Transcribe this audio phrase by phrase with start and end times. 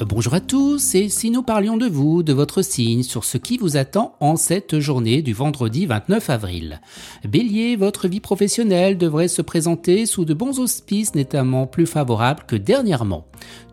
[0.00, 3.56] Bonjour à tous, et si nous parlions de vous, de votre signe, sur ce qui
[3.56, 6.82] vous attend en cette journée du vendredi 29 avril.
[7.26, 12.56] Bélier, votre vie professionnelle devrait se présenter sous de bons auspices nettement plus favorables que
[12.56, 13.24] dernièrement.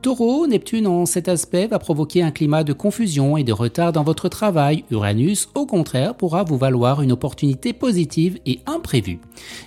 [0.01, 4.03] Taureau, Neptune en cet aspect va provoquer un climat de confusion et de retard dans
[4.03, 4.83] votre travail.
[4.91, 9.19] Uranus, au contraire, pourra vous valoir une opportunité positive et imprévue.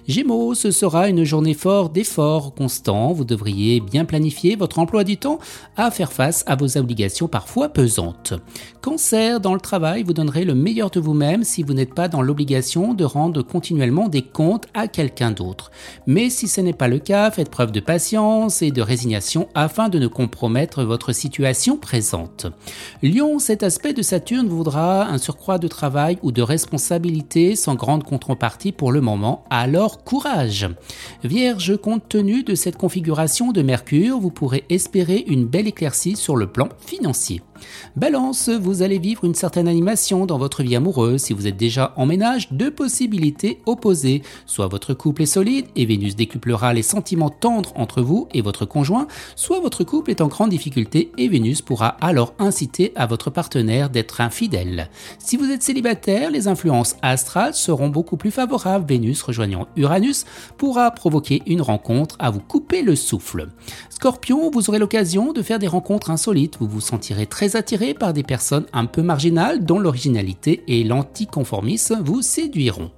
[0.06, 3.14] Gémeaux, ce sera une journée forte d'efforts constants.
[3.14, 5.38] Vous devriez bien planifier votre emploi du temps
[5.76, 8.34] à faire face à vos obligations parfois pesantes.
[8.80, 12.22] Cancer, dans le travail, vous donnerez le meilleur de vous-même si vous n'êtes pas dans
[12.22, 15.70] l'obligation de rendre continuellement des comptes à quelqu'un d'autre.
[16.06, 19.88] Mais si ce n'est pas le cas, faites preuve de patience et de résignation afin
[19.88, 22.46] de ne compromettre votre situation présente.
[23.02, 28.04] Lion, cet aspect de Saturne voudra un surcroît de travail ou de responsabilité sans grande
[28.04, 30.68] contrepartie pour le moment, alors courage.
[31.24, 36.36] Vierge, compte tenu de cette configuration de Mercure, vous pourrez espérer une belle éclaircie sur
[36.36, 37.42] le plan financier.
[37.96, 41.22] Balance, vous allez vivre une certaine animation dans votre vie amoureuse.
[41.22, 44.22] Si vous êtes déjà en ménage, deux possibilités opposées.
[44.46, 48.66] Soit votre couple est solide et Vénus décuplera les sentiments tendres entre vous et votre
[48.66, 53.30] conjoint, soit votre couple est en grande difficulté et Vénus pourra alors inciter à votre
[53.30, 54.88] partenaire d'être infidèle.
[55.18, 58.86] Si vous êtes célibataire, les influences astrales seront beaucoup plus favorables.
[58.86, 60.24] Vénus rejoignant Uranus
[60.56, 63.48] pourra provoquer une rencontre à vous couper le souffle.
[63.90, 66.56] Scorpion, vous aurez l'occasion de faire des rencontres insolites.
[66.58, 72.00] Vous vous sentirez très attiré par des personnes un peu marginales dont l'originalité et l'anticonformisme
[72.02, 72.90] vous séduiront.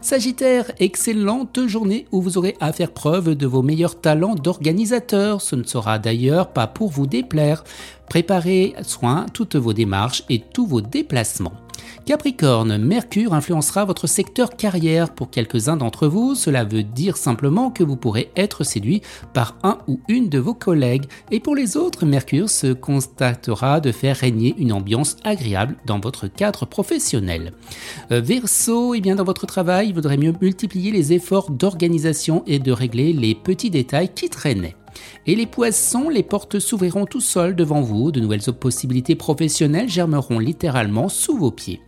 [0.00, 5.40] Sagittaire, excellente journée où vous aurez à faire preuve de vos meilleurs talents d'organisateur.
[5.40, 7.64] Ce ne sera d'ailleurs pas pour vous déplaire.
[8.08, 11.65] Préparez soin toutes vos démarches et tous vos déplacements.
[12.04, 15.10] Capricorne, Mercure influencera votre secteur carrière.
[15.10, 19.78] Pour quelques-uns d'entre vous, cela veut dire simplement que vous pourrez être séduit par un
[19.88, 21.06] ou une de vos collègues.
[21.30, 26.28] Et pour les autres, Mercure se constatera de faire régner une ambiance agréable dans votre
[26.28, 27.52] cadre professionnel.
[28.12, 32.42] Euh, Verseau, et eh bien dans votre travail, il vaudrait mieux multiplier les efforts d'organisation
[32.46, 34.76] et de régler les petits détails qui traînaient.
[35.26, 40.38] Et les poissons, les portes s'ouvriront tout seuls devant vous, de nouvelles possibilités professionnelles germeront
[40.38, 41.80] littéralement sous vos pieds.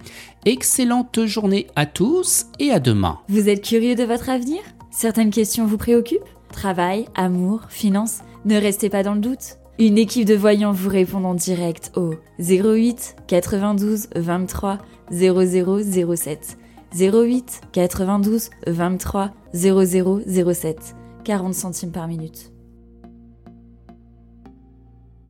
[0.45, 3.19] Excellente journée à tous et à demain.
[3.29, 4.61] Vous êtes curieux de votre avenir?
[4.91, 6.21] Certaines questions vous préoccupent?
[6.53, 8.21] Travail, amour, finances?
[8.45, 9.59] Ne restez pas dans le doute.
[9.79, 14.79] Une équipe de voyants vous répond en direct au 08 92 23
[15.13, 16.59] 0007.
[16.99, 20.97] 08 92 23 0007.
[21.25, 22.51] 40 centimes par minute.